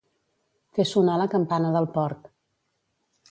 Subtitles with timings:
[0.77, 2.25] Fer sonar la campana del porc.